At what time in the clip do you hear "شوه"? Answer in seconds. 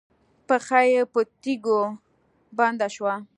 2.95-3.13